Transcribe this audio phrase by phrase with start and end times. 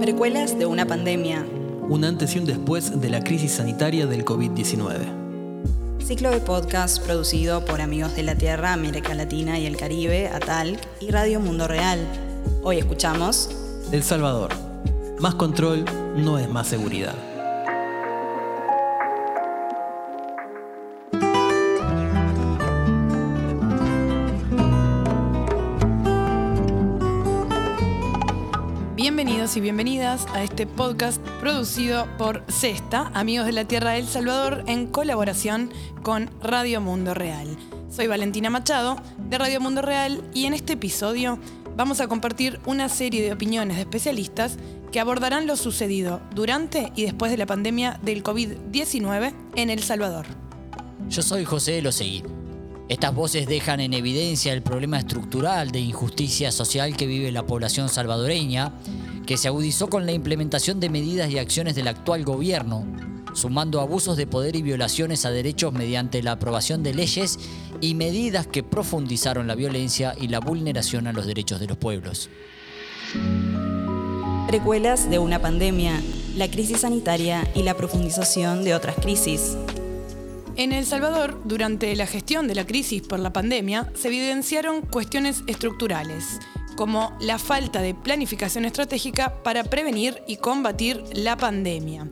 [0.00, 1.44] Precuelas de una pandemia.
[1.90, 5.98] Un antes y un después de la crisis sanitaria del COVID-19.
[6.02, 10.80] Ciclo de podcast producido por Amigos de la Tierra, América Latina y el Caribe, ATALC
[11.00, 11.98] y Radio Mundo Real.
[12.62, 13.50] Hoy escuchamos
[13.92, 14.52] El Salvador.
[15.18, 15.84] Más control
[16.16, 17.14] no es más seguridad.
[29.52, 34.86] Y bienvenidas a este podcast producido por Cesta, Amigos de la Tierra del Salvador, en
[34.86, 37.48] colaboración con Radio Mundo Real.
[37.90, 38.96] Soy Valentina Machado
[39.28, 41.40] de Radio Mundo Real y en este episodio
[41.76, 44.56] vamos a compartir una serie de opiniones de especialistas
[44.92, 50.26] que abordarán lo sucedido durante y después de la pandemia del COVID-19 en El Salvador.
[51.08, 52.22] Yo soy José Loseguí.
[52.90, 57.88] Estas voces dejan en evidencia el problema estructural de injusticia social que vive la población
[57.88, 58.72] salvadoreña,
[59.30, 62.84] que se agudizó con la implementación de medidas y acciones del actual gobierno,
[63.32, 67.38] sumando abusos de poder y violaciones a derechos mediante la aprobación de leyes
[67.80, 72.28] y medidas que profundizaron la violencia y la vulneración a los derechos de los pueblos.
[74.48, 76.02] Precuelas de una pandemia,
[76.36, 79.56] la crisis sanitaria y la profundización de otras crisis.
[80.56, 85.44] En El Salvador, durante la gestión de la crisis por la pandemia, se evidenciaron cuestiones
[85.46, 86.40] estructurales,
[86.76, 92.08] como la falta de planificación estratégica para prevenir y combatir la pandemia.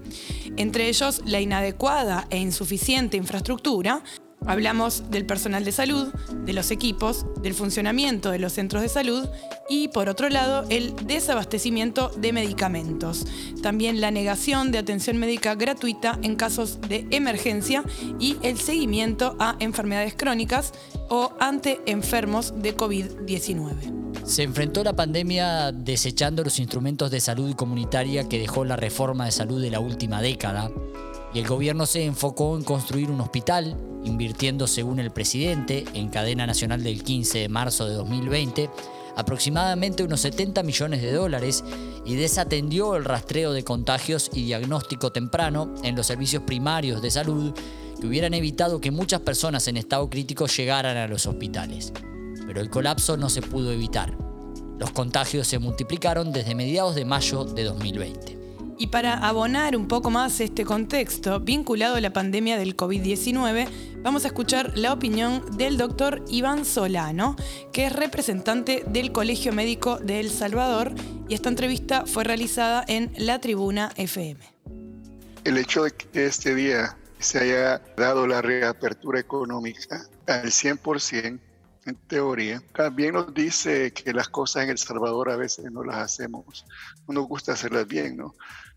[0.56, 4.02] Entre ellos, la inadecuada e insuficiente infraestructura,
[4.46, 6.12] Hablamos del personal de salud,
[6.44, 9.28] de los equipos, del funcionamiento de los centros de salud
[9.68, 13.26] y, por otro lado, el desabastecimiento de medicamentos.
[13.62, 17.84] También la negación de atención médica gratuita en casos de emergencia
[18.20, 20.72] y el seguimiento a enfermedades crónicas
[21.10, 23.97] o ante enfermos de COVID-19.
[24.28, 29.32] Se enfrentó la pandemia desechando los instrumentos de salud comunitaria que dejó la reforma de
[29.32, 30.70] salud de la última década
[31.32, 33.74] y el gobierno se enfocó en construir un hospital,
[34.04, 38.68] invirtiendo, según el presidente, en cadena nacional del 15 de marzo de 2020,
[39.16, 41.64] aproximadamente unos 70 millones de dólares
[42.04, 47.54] y desatendió el rastreo de contagios y diagnóstico temprano en los servicios primarios de salud
[47.98, 51.94] que hubieran evitado que muchas personas en estado crítico llegaran a los hospitales.
[52.48, 54.16] Pero el colapso no se pudo evitar.
[54.78, 58.38] Los contagios se multiplicaron desde mediados de mayo de 2020.
[58.78, 63.68] Y para abonar un poco más este contexto vinculado a la pandemia del COVID-19,
[64.02, 67.36] vamos a escuchar la opinión del doctor Iván Solano,
[67.70, 70.94] que es representante del Colegio Médico de El Salvador,
[71.28, 74.40] y esta entrevista fue realizada en La Tribuna FM.
[75.44, 81.40] El hecho de que este día se haya dado la reapertura económica al 100%,
[81.88, 85.96] en teoría, también nos dice que las cosas en El Salvador a veces no las
[85.96, 86.64] hacemos,
[87.06, 88.34] no nos gusta hacerlas bien, ¿no?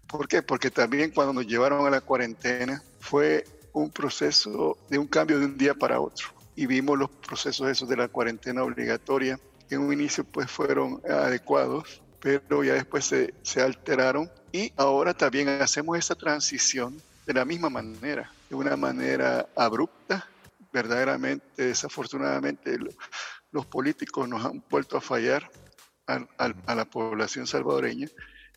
[0.07, 0.41] ¿Por qué?
[0.41, 5.45] Porque también cuando nos llevaron a la cuarentena fue un proceso de un cambio de
[5.45, 6.27] un día para otro.
[6.55, 9.39] Y vimos los procesos esos de la cuarentena obligatoria,
[9.69, 14.29] que en un inicio pues fueron adecuados, pero ya después se, se alteraron.
[14.51, 20.27] Y ahora también hacemos esa transición de la misma manera, de una manera abrupta.
[20.71, 22.77] Verdaderamente, desafortunadamente,
[23.51, 25.49] los políticos nos han vuelto a fallar
[26.07, 28.07] a, a, a la población salvadoreña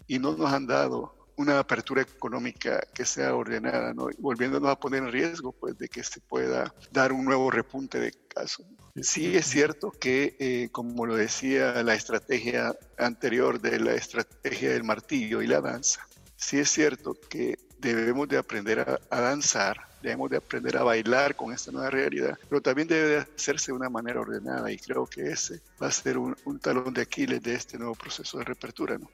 [0.07, 4.09] y no nos han dado una apertura económica que sea ordenada, ¿no?
[4.19, 8.13] volviéndonos a poner en riesgo pues, de que se pueda dar un nuevo repunte de
[8.29, 8.67] casos.
[9.01, 14.85] Sí es cierto que, eh, como lo decía la estrategia anterior de la estrategia del
[14.85, 17.57] martillo y la danza, sí es cierto que
[17.93, 22.39] debemos de aprender a, a danzar, debemos de aprender a bailar con esta nueva realidad,
[22.49, 25.91] pero también debe de hacerse de una manera ordenada y creo que ese va a
[25.91, 28.99] ser un, un talón de Aquiles de este nuevo proceso de reapertura.
[28.99, 29.09] ¿no?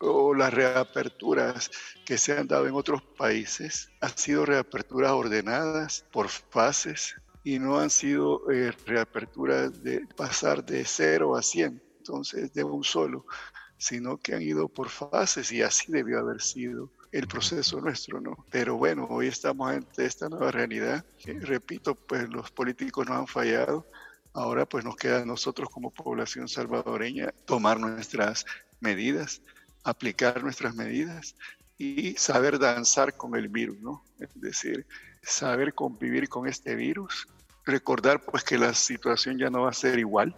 [0.00, 1.70] o las reaperturas
[2.04, 7.78] que se han dado en otros países han sido reaperturas ordenadas por fases y no
[7.78, 13.26] han sido eh, reaperturas de pasar de 0 a 100, entonces de un solo,
[13.76, 18.44] sino que han ido por fases y así debió haber sido el proceso nuestro, ¿no?
[18.50, 21.04] Pero bueno, hoy estamos ante esta nueva realidad.
[21.18, 23.86] Que, repito, pues los políticos no han fallado.
[24.32, 28.46] Ahora pues nos queda a nosotros como población salvadoreña tomar nuestras
[28.80, 29.42] medidas
[29.84, 31.34] aplicar nuestras medidas
[31.78, 34.04] y saber danzar con el virus, ¿no?
[34.20, 34.86] Es decir,
[35.22, 37.26] saber convivir con este virus,
[37.64, 40.34] recordar pues que la situación ya no va a ser igual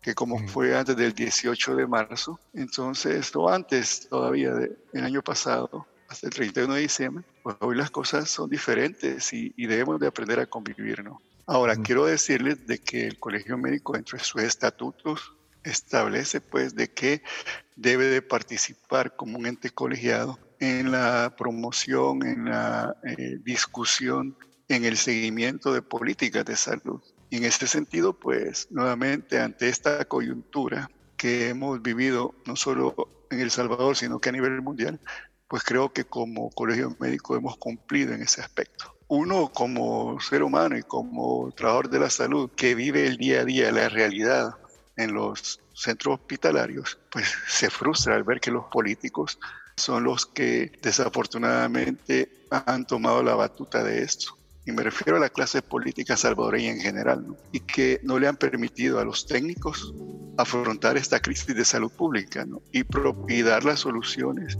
[0.00, 5.86] que como fue antes del 18 de marzo, entonces, o antes todavía del año pasado,
[6.14, 10.06] hasta el 31 de diciembre, pues hoy las cosas son diferentes y, y debemos de
[10.06, 11.20] aprender a convivir, ¿no?
[11.46, 17.22] Ahora, quiero decirles de que el Colegio Médico, entre sus estatutos, establece pues de que
[17.76, 24.36] debe de participar como un ente colegiado en la promoción, en la eh, discusión,
[24.68, 27.02] en el seguimiento de políticas de salud.
[27.28, 33.40] Y en este sentido, pues nuevamente ante esta coyuntura que hemos vivido no solo en
[33.40, 35.00] El Salvador, sino que a nivel mundial,
[35.48, 38.96] pues creo que como colegio médico hemos cumplido en ese aspecto.
[39.08, 43.44] Uno como ser humano y como trabajador de la salud que vive el día a
[43.44, 44.54] día la realidad
[44.96, 49.38] en los centros hospitalarios, pues se frustra al ver que los políticos
[49.76, 54.38] son los que desafortunadamente han tomado la batuta de esto.
[54.66, 58.36] Y me refiero a la clase política salvadoreña en general, y que no le han
[58.36, 59.92] permitido a los técnicos
[60.38, 62.82] afrontar esta crisis de salud pública y,
[63.28, 64.58] y dar las soluciones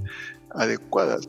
[0.55, 1.29] adecuadas.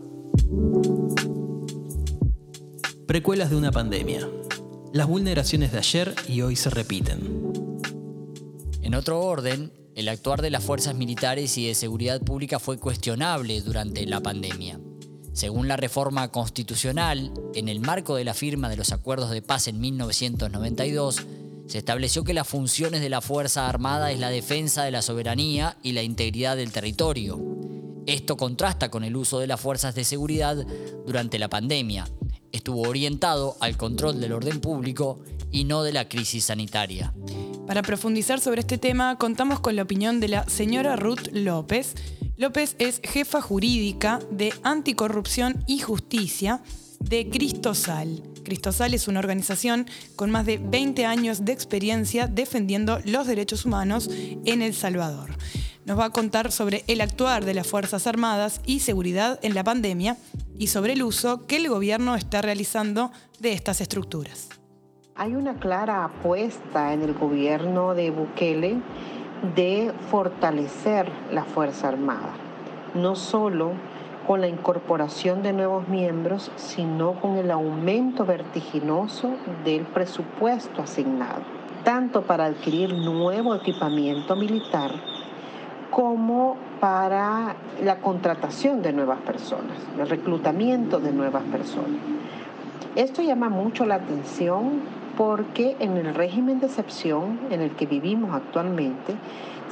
[3.07, 4.27] Precuelas de una pandemia.
[4.93, 7.53] Las vulneraciones de ayer y hoy se repiten.
[8.81, 13.61] En otro orden, el actuar de las fuerzas militares y de seguridad pública fue cuestionable
[13.61, 14.79] durante la pandemia.
[15.33, 19.67] Según la reforma constitucional, en el marco de la firma de los acuerdos de paz
[19.67, 21.25] en 1992,
[21.67, 25.77] se estableció que las funciones de la Fuerza Armada es la defensa de la soberanía
[25.81, 27.54] y la integridad del territorio.
[28.07, 30.57] Esto contrasta con el uso de las fuerzas de seguridad
[31.05, 32.07] durante la pandemia.
[32.51, 35.19] Estuvo orientado al control del orden público
[35.51, 37.13] y no de la crisis sanitaria.
[37.65, 41.95] Para profundizar sobre este tema, contamos con la opinión de la señora Ruth López.
[42.37, 46.61] López es jefa jurídica de Anticorrupción y Justicia
[46.99, 48.21] de Cristosal.
[48.43, 54.09] Cristosal es una organización con más de 20 años de experiencia defendiendo los derechos humanos
[54.45, 55.31] en El Salvador.
[55.85, 59.63] Nos va a contar sobre el actuar de las Fuerzas Armadas y seguridad en la
[59.63, 60.17] pandemia
[60.57, 64.49] y sobre el uso que el gobierno está realizando de estas estructuras.
[65.13, 68.77] Hay una clara apuesta en el gobierno de Bukele
[69.55, 72.33] de fortalecer la Fuerza Armada,
[72.95, 73.73] no solo
[74.25, 81.43] con la incorporación de nuevos miembros, sino con el aumento vertiginoso del presupuesto asignado,
[81.83, 85.14] tanto para adquirir nuevo equipamiento militar
[85.95, 92.01] como para la contratación de nuevas personas, el reclutamiento de nuevas personas.
[92.97, 94.81] Esto llama mucho la atención
[95.15, 99.15] porque en el régimen de excepción en el que vivimos actualmente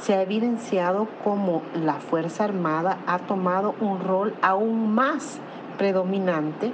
[0.00, 5.40] se ha evidenciado como la Fuerza Armada ha tomado un rol aún más
[5.76, 6.72] predominante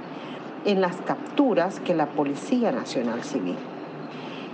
[0.63, 3.57] en las capturas que la Policía Nacional Civil.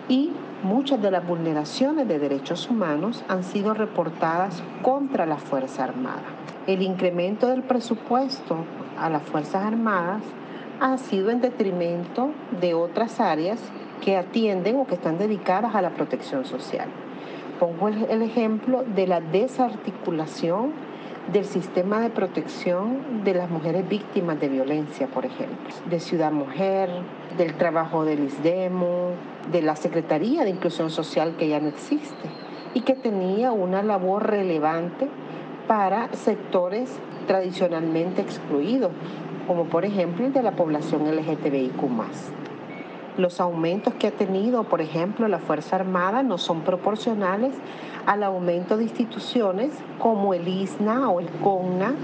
[0.09, 0.31] Y
[0.63, 6.23] muchas de las vulneraciones de derechos humanos han sido reportadas contra la Fuerza Armada.
[6.65, 8.57] El incremento del presupuesto
[8.99, 10.23] a las Fuerzas Armadas
[10.79, 13.59] ha sido en detrimento de otras áreas
[14.03, 16.87] que atienden o que están dedicadas a la protección social.
[17.59, 20.71] Pongo el ejemplo de la desarticulación
[21.31, 26.89] del sistema de protección de las mujeres víctimas de violencia, por ejemplo, de Ciudad Mujer,
[27.37, 29.11] del trabajo del ISDEMO,
[29.51, 32.29] de la Secretaría de Inclusión Social que ya no existe
[32.73, 35.07] y que tenía una labor relevante
[35.67, 36.89] para sectores
[37.27, 38.91] tradicionalmente excluidos,
[39.47, 41.81] como por ejemplo el de la población LGTBIQ
[43.17, 47.53] los aumentos que ha tenido, por ejemplo, la Fuerza Armada no son proporcionales
[48.05, 51.95] al aumento de instituciones como el ISNA o el CONNA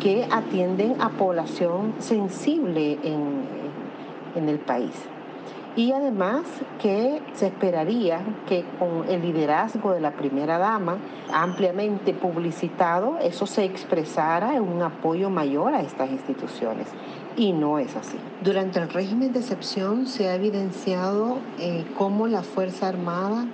[0.00, 3.44] que atienden a población sensible en,
[4.36, 4.94] en el país.
[5.76, 6.42] Y además
[6.82, 10.98] que se esperaría que con el liderazgo de la primera dama,
[11.32, 16.88] ampliamente publicitado, eso se expresara en un apoyo mayor a estas instituciones
[17.36, 18.16] y no es así.
[18.42, 23.46] Durante el régimen de excepción se ha evidenciado eh, cómo la Fuerza Armada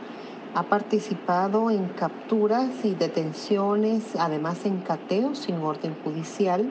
[0.55, 6.71] ha participado en capturas y detenciones, además en cateos sin orden judicial,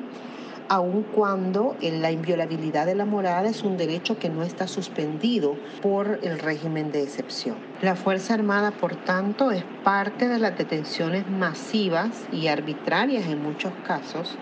[0.70, 6.20] aun cuando la inviolabilidad de la morada es un derecho que no está suspendido por
[6.24, 7.58] el régimen de excepción.
[7.82, 13.72] La Fuerza Armada, por tanto, es parte de las detenciones masivas y arbitrarias en muchos
[13.86, 14.38] casos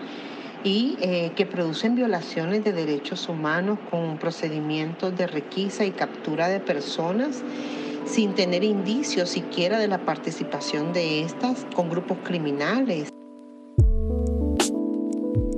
[0.64, 6.58] y eh, que producen violaciones de derechos humanos con procedimientos de requisa y captura de
[6.58, 7.42] personas
[8.06, 13.10] sin tener indicios siquiera de la participación de estas con grupos criminales.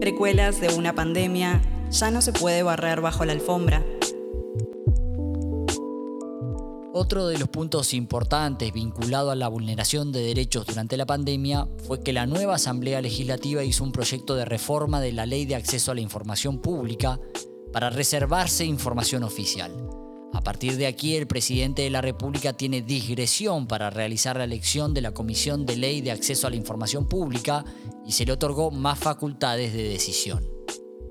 [0.07, 1.61] Precuelas de una pandemia
[1.91, 3.85] ya no se puede barrer bajo la alfombra.
[6.93, 12.05] Otro de los puntos importantes vinculado a la vulneración de derechos durante la pandemia fue
[12.05, 15.91] que la nueva Asamblea Legislativa hizo un proyecto de reforma de la Ley de Acceso
[15.91, 17.19] a la Información Pública
[17.73, 19.73] para reservarse información oficial.
[20.37, 24.93] A partir de aquí, el presidente de la República tiene digresión para realizar la elección
[24.93, 27.64] de la Comisión de Ley de Acceso a la Información Pública
[28.07, 30.47] y se le otorgó más facultades de decisión.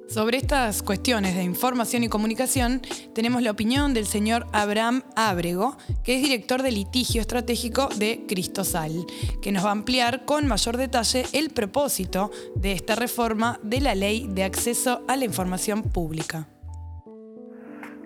[0.08, 2.84] Sobre estas cuestiones de información y comunicación,
[3.16, 9.08] tenemos la opinión del señor Abraham Ábrego, que es director de litigio estratégico de Cristosal,
[9.42, 13.96] que nos va a ampliar con mayor detalle el propósito de esta reforma de la
[13.96, 16.48] ley de acceso a la información pública.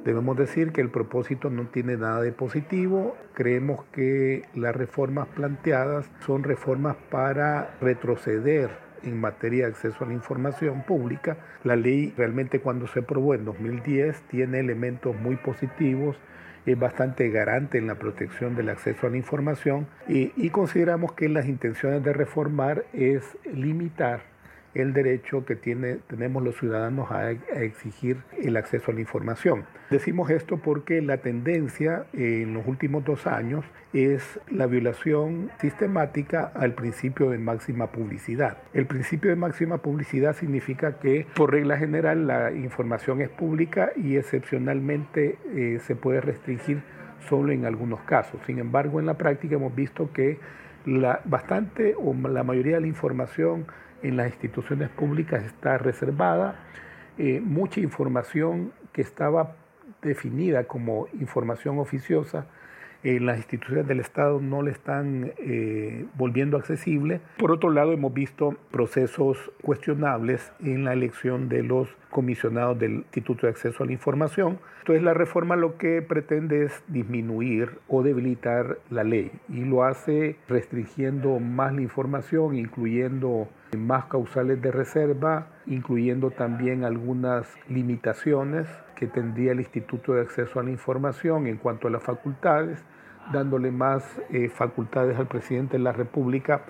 [0.06, 3.18] Debemos decir que el propósito no tiene nada de positivo.
[3.34, 8.70] Creemos que las reformas planteadas son reformas para retroceder
[9.04, 11.38] en materia de acceso a la información pública.
[11.64, 16.18] La ley realmente cuando se aprobó en 2010 tiene elementos muy positivos,
[16.66, 21.30] es bastante garante en la protección del acceso a la información y, y consideramos que
[21.30, 24.29] las intenciones de reformar es limitar
[24.74, 29.66] el derecho que tiene, tenemos los ciudadanos a, exigir el acceso a la información.
[29.90, 36.74] Decimos esto porque la tendencia en los últimos dos años es la violación sistemática al
[36.74, 38.58] principio de máxima publicidad.
[38.74, 44.18] El principio de máxima publicidad significa que por regla general la información es pública y
[44.18, 46.82] excepcionalmente eh, se puede restringir
[47.28, 48.40] solo en algunos casos.
[48.46, 50.38] Sin embargo, en la práctica hemos visto que
[50.86, 53.66] la, bastante o la mayoría de la información
[54.04, 56.56] en las instituciones públicas está reservada.
[57.18, 59.56] Eh, mucha información que estaba
[60.02, 62.46] definida como información oficiosa
[63.04, 67.22] en las instituciones del Estado no le están eh, volviendo accesible.
[67.38, 73.48] Por otro lado, hemos visto procesos cuestionables en la elección de los comisionados del Instituto
[73.48, 74.60] de Acceso a la Información.
[74.80, 80.36] Entonces, la reforma lo que pretende es disminuir o debilitar la ley y lo hace
[80.50, 83.48] restringiendo más la información, incluyendo
[83.78, 90.64] más causales de reserva, incluyendo también algunas limitaciones que tendría el Instituto de Acceso a
[90.64, 92.84] la Información en cuanto a las facultades,
[93.32, 96.62] dándole más eh, facultades al presidente de la República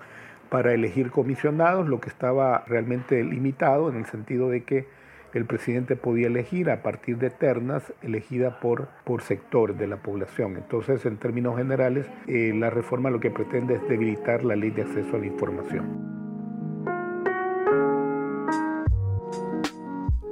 [0.50, 4.88] para elegir comisionados, lo que estaba realmente limitado en el sentido de que
[5.34, 10.56] el presidente podía elegir a partir de ternas elegida por, por sector de la población.
[10.58, 14.82] Entonces, en términos generales, eh, la reforma lo que pretende es debilitar la ley de
[14.84, 16.19] acceso a la información.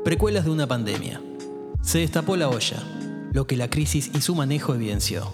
[0.07, 1.21] Precuelas de una pandemia.
[1.81, 2.81] Se destapó la olla,
[3.33, 5.33] lo que la crisis y su manejo evidenció.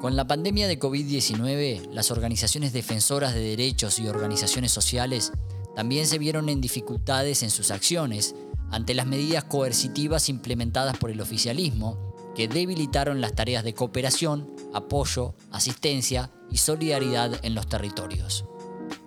[0.00, 5.32] Con la pandemia de COVID-19, las organizaciones defensoras de derechos y organizaciones sociales
[5.74, 8.36] también se vieron en dificultades en sus acciones
[8.70, 15.34] ante las medidas coercitivas implementadas por el oficialismo que debilitaron las tareas de cooperación, apoyo,
[15.50, 18.44] asistencia y solidaridad en los territorios.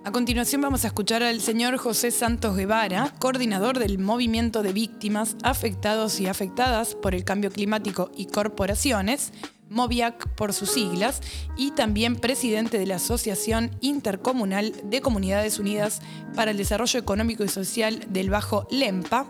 [0.02, 5.36] A continuación vamos a escuchar al señor José Santos Guevara, coordinador del Movimiento de Víctimas
[5.42, 9.34] Afectados y Afectadas por el Cambio Climático y Corporaciones,
[9.68, 11.20] MOVIAC por sus siglas,
[11.54, 16.00] y también presidente de la Asociación Intercomunal de Comunidades Unidas
[16.34, 19.26] para el Desarrollo Económico y Social del Bajo LEMPA,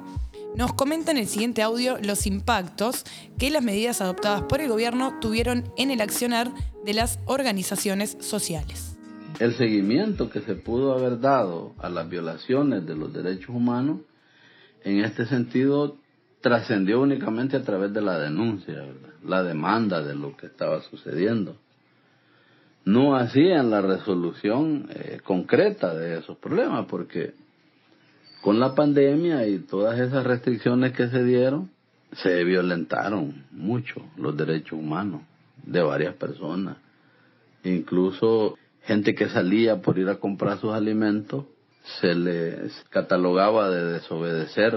[0.55, 3.05] nos comenta en el siguiente audio los impactos
[3.39, 6.53] que las medidas adoptadas por el gobierno tuvieron en el accionar
[6.85, 8.90] de las organizaciones sociales
[9.41, 14.01] el seguimiento que se pudo haber dado a las violaciones de los derechos humanos,
[14.85, 15.97] en este sentido,
[16.43, 18.85] trascendió únicamente a través de la denuncia,
[19.25, 21.57] la demanda de lo que estaba sucediendo.
[22.85, 27.33] No hacían la resolución eh, concreta de esos problemas, porque
[28.43, 31.71] con la pandemia y todas esas restricciones que se dieron,
[32.13, 35.23] se violentaron mucho los derechos humanos
[35.65, 36.77] de varias personas.
[37.65, 38.59] Incluso
[38.91, 41.45] gente que salía por ir a comprar sus alimentos,
[42.01, 44.77] se les catalogaba de desobedecer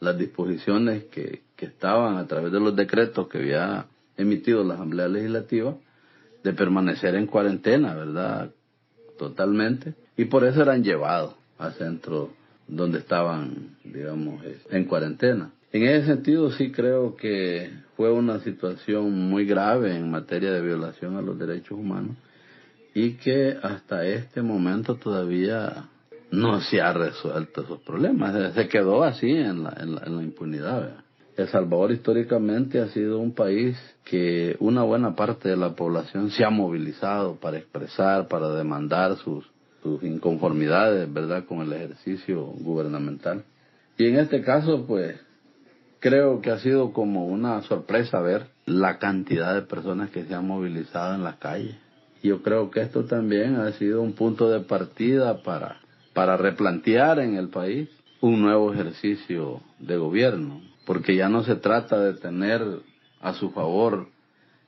[0.00, 3.86] las disposiciones que, que estaban a través de los decretos que había
[4.18, 5.74] emitido la Asamblea Legislativa
[6.44, 8.50] de permanecer en cuarentena, ¿verdad?
[9.18, 9.94] Totalmente.
[10.18, 12.28] Y por eso eran llevados a centros
[12.66, 15.52] donde estaban, digamos, en cuarentena.
[15.72, 21.16] En ese sentido sí creo que fue una situación muy grave en materia de violación
[21.16, 22.14] a los derechos humanos
[22.98, 25.84] y que hasta este momento todavía
[26.32, 28.54] no se ha resuelto esos problemas.
[28.54, 31.04] Se quedó así en la, en la, impunidad.
[31.36, 36.44] El Salvador históricamente ha sido un país que una buena parte de la población se
[36.44, 39.48] ha movilizado para expresar, para demandar sus,
[39.80, 43.44] sus inconformidades, ¿verdad?, con el ejercicio gubernamental.
[43.96, 45.20] Y en este caso, pues,
[46.00, 50.48] creo que ha sido como una sorpresa ver la cantidad de personas que se han
[50.48, 51.76] movilizado en las calles
[52.22, 55.80] yo creo que esto también ha sido un punto de partida para,
[56.12, 57.88] para replantear en el país
[58.20, 62.62] un nuevo ejercicio de gobierno, porque ya no se trata de tener
[63.20, 64.08] a su favor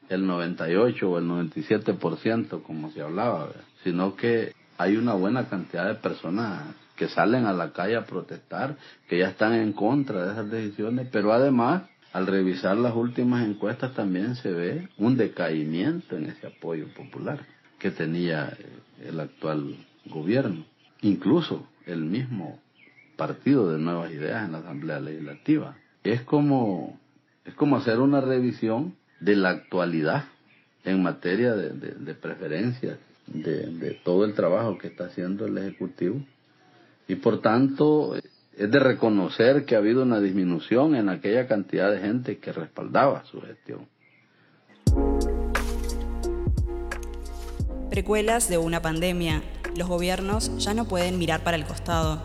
[0.08, 3.48] el 98 o el 97% como se hablaba,
[3.84, 8.76] sino que hay una buena cantidad de personas que salen a la calle a protestar,
[9.08, 13.94] que ya están en contra de esas decisiones, pero además al revisar las últimas encuestas
[13.94, 17.46] también se ve un decaimiento en ese apoyo popular
[17.78, 18.56] que tenía
[19.04, 19.76] el actual
[20.06, 20.64] gobierno,
[21.02, 22.58] incluso el mismo
[23.16, 25.76] partido de nuevas ideas en la Asamblea Legislativa.
[26.02, 26.98] Es como,
[27.44, 30.24] es como hacer una revisión de la actualidad
[30.84, 36.20] en materia de, de, preferencias, de, de todo el trabajo que está haciendo el Ejecutivo.
[37.06, 38.16] Y por tanto,
[38.56, 43.24] es de reconocer que ha habido una disminución en aquella cantidad de gente que respaldaba
[43.24, 43.88] su gestión.
[47.90, 49.42] Precuelas de una pandemia.
[49.76, 52.22] Los gobiernos ya no pueden mirar para el costado.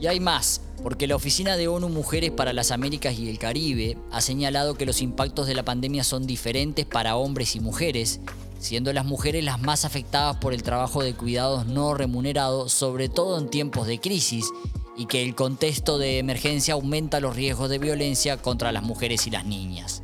[0.00, 3.96] Y hay más, porque la Oficina de ONU Mujeres para las Américas y el Caribe
[4.10, 8.20] ha señalado que los impactos de la pandemia son diferentes para hombres y mujeres,
[8.58, 13.38] siendo las mujeres las más afectadas por el trabajo de cuidados no remunerados, sobre todo
[13.38, 14.50] en tiempos de crisis,
[14.96, 19.30] y que el contexto de emergencia aumenta los riesgos de violencia contra las mujeres y
[19.30, 20.02] las niñas.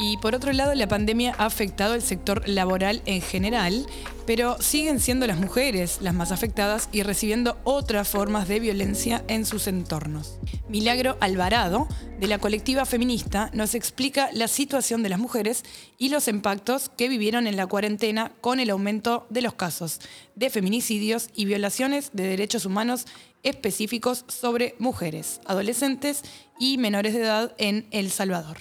[0.00, 3.84] Y por otro lado, la pandemia ha afectado el sector laboral en general,
[4.26, 9.44] pero siguen siendo las mujeres las más afectadas y recibiendo otras formas de violencia en
[9.44, 10.38] sus entornos.
[10.68, 11.88] Milagro Alvarado,
[12.20, 15.64] de la colectiva feminista, nos explica la situación de las mujeres
[15.98, 20.00] y los impactos que vivieron en la cuarentena con el aumento de los casos
[20.36, 23.06] de feminicidios y violaciones de derechos humanos
[23.42, 26.22] específicos sobre mujeres, adolescentes
[26.58, 28.58] y menores de edad en El Salvador.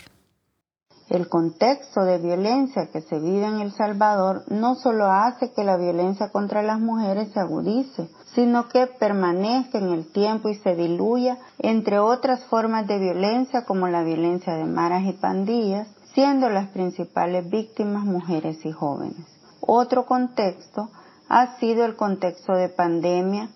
[1.09, 5.77] El contexto de violencia que se vive en El Salvador no solo hace que la
[5.77, 11.37] violencia contra las mujeres se agudice, sino que permanezca en el tiempo y se diluya
[11.59, 17.49] entre otras formas de violencia como la violencia de maras y pandillas, siendo las principales
[17.49, 19.25] víctimas mujeres y jóvenes.
[19.61, 20.89] Otro contexto
[21.29, 23.49] ha sido el contexto de pandemia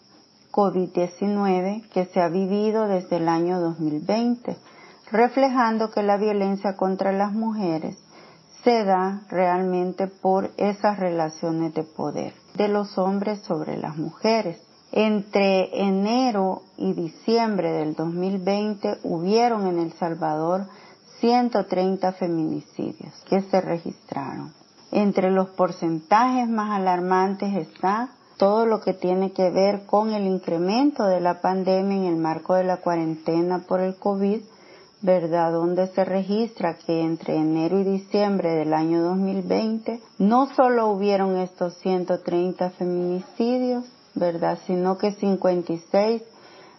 [0.54, 4.56] COVID-19 que se ha vivido desde el año 2020
[5.12, 7.98] reflejando que la violencia contra las mujeres
[8.64, 14.62] se da realmente por esas relaciones de poder de los hombres sobre las mujeres.
[14.92, 20.66] Entre enero y diciembre del 2020 hubieron en El Salvador
[21.22, 24.54] 130 feminicidios que se registraron.
[24.92, 31.06] Entre los porcentajes más alarmantes está todo lo que tiene que ver con el incremento
[31.06, 34.42] de la pandemia en el marco de la cuarentena por el COVID
[35.02, 35.52] ¿verdad?
[35.52, 41.74] Donde se registra que entre enero y diciembre del año 2020 no solo hubieron estos
[41.78, 44.60] 130 feminicidios, ¿verdad?
[44.68, 46.22] Sino que 56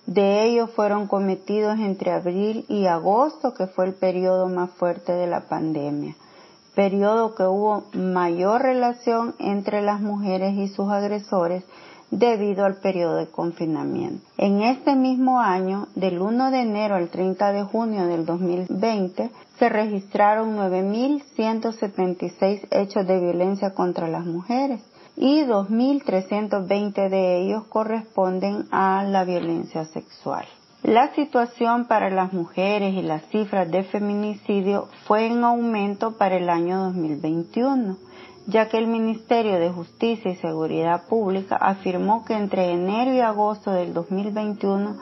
[0.06, 5.26] de ellos fueron cometidos entre abril y agosto, que fue el periodo más fuerte de
[5.26, 6.16] la pandemia.
[6.74, 11.64] Periodo que hubo mayor relación entre las mujeres y sus agresores
[12.12, 14.24] debido al periodo de confinamiento.
[14.36, 19.68] En este mismo año, del 1 de enero al 30 de junio del 2020, se
[19.68, 24.82] registraron 9.176 hechos de violencia contra las mujeres
[25.16, 30.44] y 2.320 de ellos corresponden a la violencia sexual.
[30.82, 36.50] La situación para las mujeres y las cifras de feminicidio fue en aumento para el
[36.50, 38.11] año 2021
[38.46, 43.72] ya que el Ministerio de Justicia y Seguridad Pública afirmó que entre enero y agosto
[43.72, 44.96] del 2021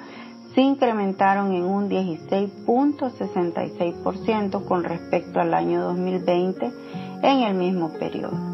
[0.55, 6.73] se incrementaron en un 16.66% con respecto al año 2020
[7.23, 8.51] en el mismo periodo.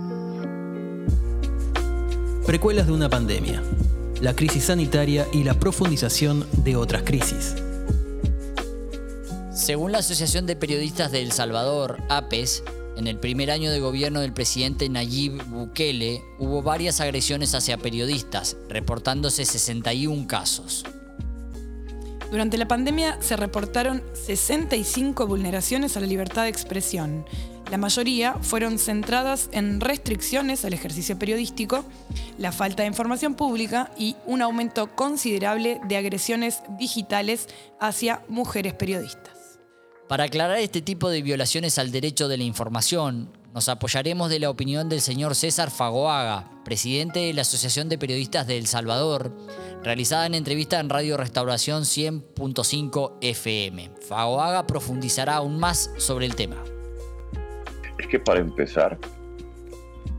[2.47, 3.61] Precuelas de una pandemia,
[4.21, 7.57] la crisis sanitaria y la profundización de otras crisis.
[9.53, 12.63] Según la Asociación de Periodistas de El Salvador, APES,
[12.97, 18.57] en el primer año de gobierno del presidente Nayib Bukele hubo varias agresiones hacia periodistas,
[18.69, 20.85] reportándose 61 casos.
[22.31, 27.25] Durante la pandemia se reportaron 65 vulneraciones a la libertad de expresión.
[27.71, 31.85] La mayoría fueron centradas en restricciones al ejercicio periodístico,
[32.39, 37.49] la falta de información pública y un aumento considerable de agresiones digitales
[37.81, 39.36] hacia mujeres periodistas.
[40.09, 44.51] Para aclarar este tipo de violaciones al derecho de la información, nos apoyaremos de la
[44.51, 49.33] opinión del señor César Fagoaga, presidente de la Asociación de Periodistas de El Salvador,
[49.83, 53.91] realizada en entrevista en Radio Restauración 100.5 FM.
[54.09, 56.63] Fagoaga profundizará aún más sobre el tema.
[57.99, 58.99] Es que para empezar,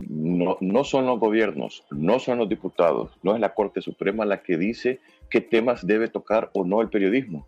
[0.01, 4.43] no, no son los gobiernos, no son los diputados, no es la Corte Suprema la
[4.43, 7.47] que dice qué temas debe tocar o no el periodismo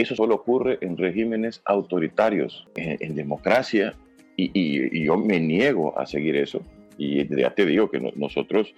[0.00, 2.66] eso solo ocurre en regímenes autoritarios.
[2.76, 3.94] En, democracia
[4.36, 6.62] y, yo me niego a seguir eso.
[6.96, 8.74] Y ya te digo que nosotros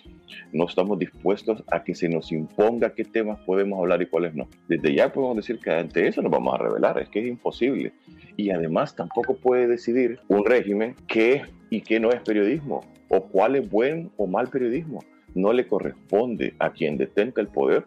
[0.53, 4.49] no estamos dispuestos a que se nos imponga qué temas podemos hablar y cuáles no.
[4.69, 7.93] Desde ya podemos decir que ante eso nos vamos a revelar, es que es imposible.
[8.37, 13.25] Y además tampoco puede decidir un régimen qué es y qué no es periodismo, o
[13.25, 15.01] cuál es buen o mal periodismo.
[15.35, 17.85] No le corresponde a quien detenta el poder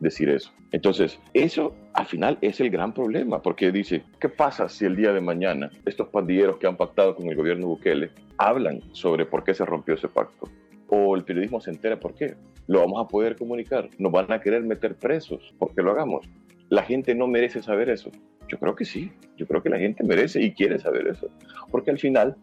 [0.00, 0.52] decir eso.
[0.72, 5.12] Entonces, eso al final es el gran problema, porque dice, ¿qué pasa si el día
[5.12, 9.54] de mañana estos pandilleros que han pactado con el gobierno Bukele hablan sobre por qué
[9.54, 10.48] se rompió ese pacto?
[10.88, 12.34] O el periodismo se entera por qué.
[12.66, 13.88] Lo vamos a poder comunicar.
[13.98, 16.28] Nos van a querer meter presos porque lo hagamos.
[16.68, 18.10] La gente no merece saber eso.
[18.48, 19.10] Yo creo que sí.
[19.36, 21.28] Yo creo que la gente merece y quiere saber eso.
[21.70, 22.36] Porque al final,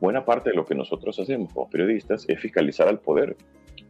[0.00, 3.36] buena parte de lo que nosotros hacemos como periodistas es fiscalizar al poder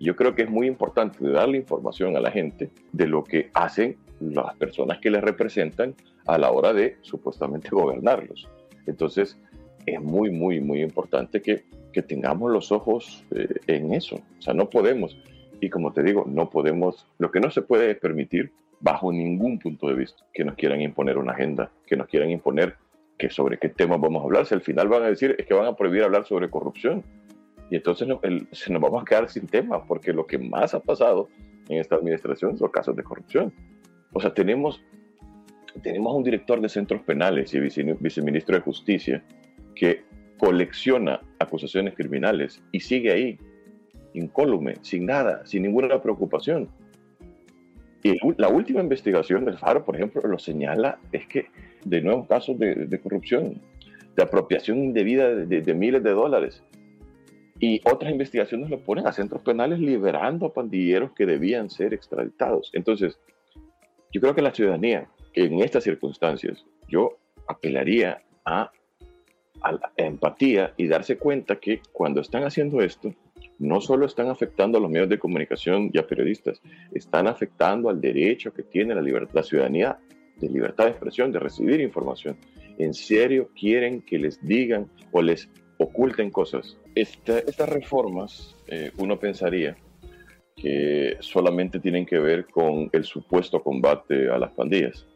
[0.01, 3.99] yo creo que es muy importante darle información a la gente de lo que hacen
[4.21, 5.95] las personas que les representan
[6.27, 8.49] a la hora de supuestamente gobernarlos.
[8.87, 9.39] Entonces,
[9.87, 14.17] es muy, muy, muy importante que, que tengamos los ojos eh, en eso.
[14.39, 15.17] O sea, no podemos,
[15.61, 19.89] y como te digo, no podemos, lo que no se puede permitir bajo ningún punto
[19.89, 22.77] de vista que nos quieran imponer una agenda, que nos quieran imponer
[23.19, 24.47] que sobre qué temas vamos a hablar.
[24.47, 27.05] Si al final van a decir es que van a prohibir hablar sobre corrupción,
[27.71, 28.09] y entonces
[28.53, 31.29] se nos vamos a quedar sin tema, porque lo que más ha pasado
[31.69, 33.53] en esta administración son casos de corrupción.
[34.13, 34.83] O sea, tenemos,
[35.83, 39.25] tenemos un director de centros penales y viceministro de Justicia
[39.75, 40.03] que
[40.39, 43.39] colecciona acusaciones criminales y sigue ahí,
[44.15, 46.69] incólume, sin nada, sin ninguna preocupación.
[48.03, 51.47] Y la última investigación del FARO, por ejemplo, lo señala, es que
[51.85, 53.61] de nuevos casos de, corrupción,
[54.17, 56.63] de apropiación indebida de miles de dólares.
[57.59, 62.71] Y otras investigaciones lo ponen a centros penales liberando a pandilleros que debían ser extraditados.
[62.73, 63.21] Entonces,
[64.13, 67.19] yo creo que la ciudadanía, en estas circunstancias, yo
[67.49, 68.71] apelaría a,
[69.63, 73.15] a la empatía y darse cuenta que cuando están haciendo esto,
[73.59, 76.61] no solo están afectando a los medios de comunicación y a periodistas,
[76.93, 79.99] están afectando al derecho que tiene la, la ciudadanía
[80.39, 82.37] de libertad de expresión, de recibir información.
[82.79, 86.77] ¿En serio quieren que les digan o les oculten cosas.
[86.95, 89.77] estas reformas, eh, uno pensaría
[90.57, 95.07] que solamente tienen que ver con el supuesto combate a las pandillas.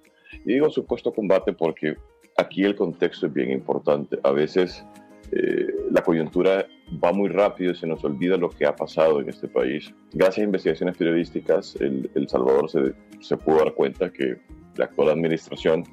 [0.45, 1.97] Y digo supuesto combate porque
[2.37, 4.19] aquí el contexto es bien importante.
[4.23, 4.85] A veces
[5.33, 6.67] eh, la coyuntura
[7.03, 9.93] va muy rápido y se nos olvida lo que ha pasado en este país.
[10.13, 14.37] Gracias a investigaciones periodísticas, El, el Salvador se, se pudo dar cuenta que
[14.77, 15.85] la actual administración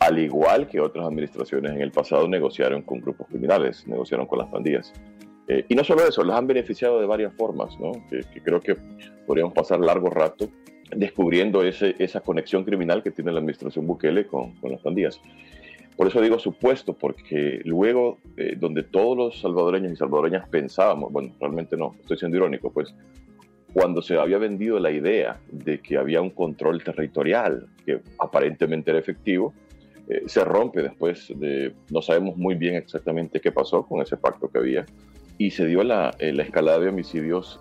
[0.00, 4.48] al igual que otras administraciones en el pasado negociaron con grupos criminales, negociaron con las
[4.48, 4.92] pandillas.
[5.50, 7.90] Eh, y no solo eso, las han beneficiado de varias formas, ¿no?
[8.08, 8.76] que, creo que
[9.26, 10.48] podríamos pasar largo rato
[10.94, 15.20] descubriendo ese, esa conexión criminal que tiene la administración Bukele con, con las pandillas.
[15.96, 21.34] Por eso digo supuesto, porque luego, eh, donde todos los salvadoreños y salvadoreñas pensábamos, bueno,
[21.40, 22.94] realmente no, estoy siendo irónico, pues
[23.72, 29.00] cuando se había vendido la idea de que había un control territorial que aparentemente era
[29.00, 29.52] efectivo,
[30.08, 34.48] eh, se rompe después de, no sabemos muy bien exactamente qué pasó con ese pacto
[34.48, 34.86] que había,
[35.40, 37.58] y se dio la, eh, la escalada de homicidios.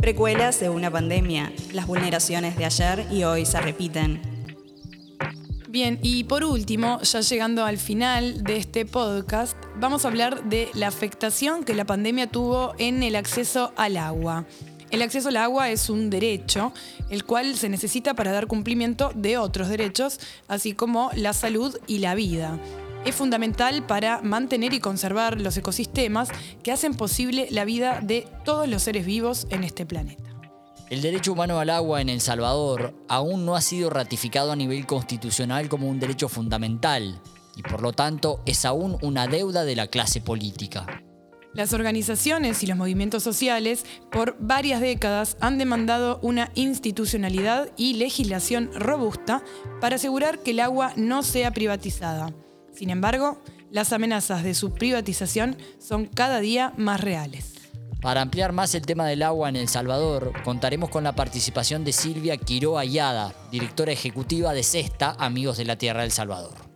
[0.00, 1.52] Precuelas de una pandemia.
[1.72, 4.20] Las vulneraciones de ayer y hoy se repiten.
[5.68, 10.70] Bien, y por último, ya llegando al final de este podcast, vamos a hablar de
[10.74, 14.44] la afectación que la pandemia tuvo en el acceso al agua.
[14.90, 16.72] El acceso al agua es un derecho,
[17.10, 21.98] el cual se necesita para dar cumplimiento de otros derechos, así como la salud y
[21.98, 22.58] la vida.
[23.04, 26.28] Es fundamental para mantener y conservar los ecosistemas
[26.62, 30.24] que hacen posible la vida de todos los seres vivos en este planeta.
[30.90, 34.86] El derecho humano al agua en El Salvador aún no ha sido ratificado a nivel
[34.86, 37.20] constitucional como un derecho fundamental
[37.56, 40.86] y por lo tanto es aún una deuda de la clase política.
[41.54, 48.70] Las organizaciones y los movimientos sociales por varias décadas han demandado una institucionalidad y legislación
[48.74, 49.42] robusta
[49.80, 52.32] para asegurar que el agua no sea privatizada.
[52.78, 57.54] Sin embargo, las amenazas de su privatización son cada día más reales.
[58.00, 61.92] Para ampliar más el tema del agua en El Salvador, contaremos con la participación de
[61.92, 66.67] Silvia Quiró Ayada, directora ejecutiva de CESTA, Amigos de la Tierra del Salvador.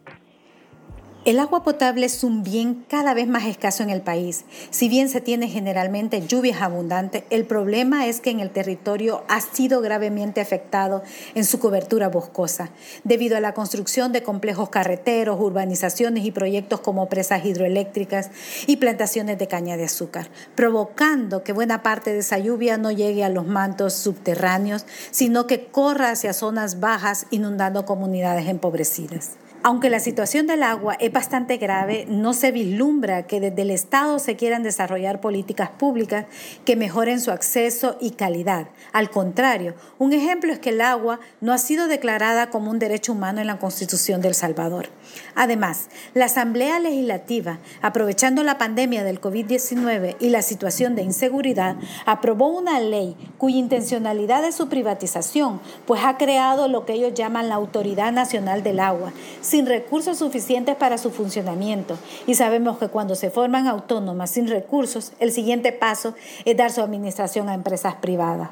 [1.24, 4.44] El agua potable es un bien cada vez más escaso en el país.
[4.70, 9.40] Si bien se tiene generalmente lluvias abundantes, el problema es que en el territorio ha
[9.40, 11.04] sido gravemente afectado
[11.36, 12.70] en su cobertura boscosa,
[13.04, 18.30] debido a la construcción de complejos carreteros, urbanizaciones y proyectos como presas hidroeléctricas
[18.66, 23.22] y plantaciones de caña de azúcar, provocando que buena parte de esa lluvia no llegue
[23.22, 29.36] a los mantos subterráneos, sino que corra hacia zonas bajas, inundando comunidades empobrecidas.
[29.64, 34.18] Aunque la situación del agua es bastante grave, no se vislumbra que desde el Estado
[34.18, 36.26] se quieran desarrollar políticas públicas
[36.64, 38.66] que mejoren su acceso y calidad.
[38.92, 43.12] Al contrario, un ejemplo es que el agua no ha sido declarada como un derecho
[43.12, 44.88] humano en la Constitución del Salvador.
[45.36, 52.48] Además, la Asamblea Legislativa, aprovechando la pandemia del COVID-19 y la situación de inseguridad, aprobó
[52.48, 57.54] una ley cuya intencionalidad es su privatización, pues ha creado lo que ellos llaman la
[57.54, 59.12] Autoridad Nacional del Agua
[59.52, 61.98] sin recursos suficientes para su funcionamiento.
[62.26, 66.14] Y sabemos que cuando se forman autónomas sin recursos, el siguiente paso
[66.46, 68.48] es dar su administración a empresas privadas.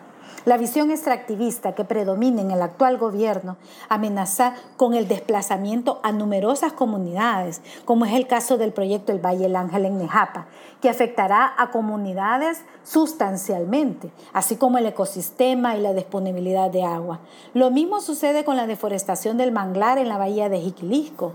[0.47, 3.59] La visión extractivista que predomina en el actual gobierno
[3.91, 9.43] amenaza con el desplazamiento a numerosas comunidades, como es el caso del proyecto El Valle
[9.43, 10.47] del Ángel en Nejapa,
[10.81, 17.21] que afectará a comunidades sustancialmente, así como el ecosistema y la disponibilidad de agua.
[17.53, 21.35] Lo mismo sucede con la deforestación del manglar en la bahía de Jiquilisco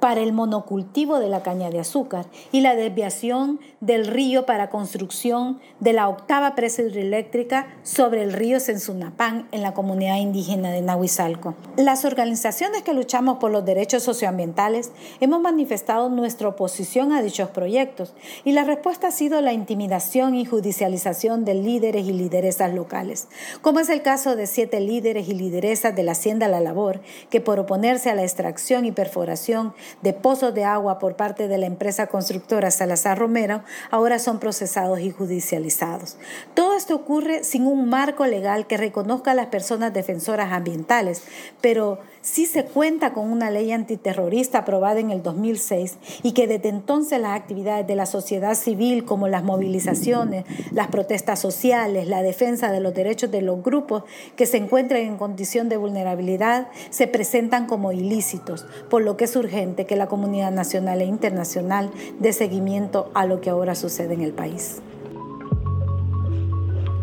[0.00, 5.60] para el monocultivo de la caña de azúcar y la desviación del río para construcción
[5.78, 11.54] de la octava presa hidroeléctrica sobre el río Sensunapán en la comunidad indígena de Nahuizalco.
[11.76, 18.14] Las organizaciones que luchamos por los derechos socioambientales hemos manifestado nuestra oposición a dichos proyectos
[18.44, 23.28] y la respuesta ha sido la intimidación y judicialización de líderes y lideresas locales,
[23.60, 27.40] como es el caso de siete líderes y lideresas de la Hacienda La Labor que
[27.40, 31.66] por oponerse a la extracción y perforación de pozos de agua por parte de la
[31.66, 36.16] empresa constructora Salazar Romero ahora son procesados y judicializados.
[36.54, 41.22] Todo esto ocurre sin un marco legal que reconozca a las personas defensoras ambientales,
[41.60, 46.68] pero sí se cuenta con una ley antiterrorista aprobada en el 2006 y que desde
[46.68, 52.70] entonces las actividades de la sociedad civil como las movilizaciones, las protestas sociales, la defensa
[52.72, 54.04] de los derechos de los grupos
[54.36, 59.36] que se encuentran en condición de vulnerabilidad se presentan como ilícitos, por lo que es
[59.80, 64.22] urgente que la comunidad nacional e internacional dé seguimiento a lo que ahora sucede en
[64.22, 64.80] el país.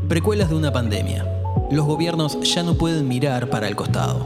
[0.08, 1.26] Precuelas de una pandemia.
[1.70, 4.26] Los gobiernos ya no pueden mirar para el costado.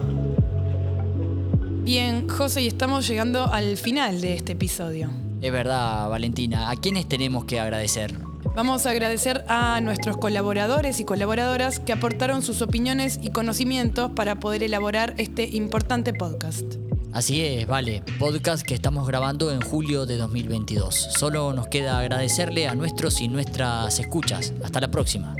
[1.84, 5.10] Bien, José, y estamos llegando al final de este episodio.
[5.42, 6.70] Es verdad, Valentina.
[6.70, 8.14] ¿A quiénes tenemos que agradecer?
[8.56, 14.40] Vamos a agradecer a nuestros colaboradores y colaboradoras que aportaron sus opiniones y conocimientos para
[14.40, 16.76] poder elaborar este importante podcast.
[17.13, 20.95] Así es, vale, podcast que estamos grabando en julio de 2022.
[20.95, 24.54] Solo nos queda agradecerle a nuestros y nuestras escuchas.
[24.63, 25.36] Hasta la próxima.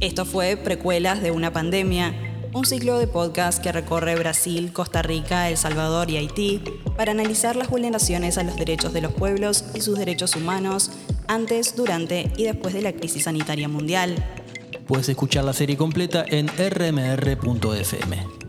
[0.00, 2.14] Esto fue Precuelas de una pandemia
[2.52, 6.60] un ciclo de podcast que recorre Brasil, Costa Rica, El Salvador y Haití
[6.96, 10.90] para analizar las vulneraciones a los derechos de los pueblos y sus derechos humanos
[11.28, 14.16] antes, durante y después de la crisis sanitaria mundial.
[14.88, 18.39] Puedes escuchar la serie completa en rmr.fm.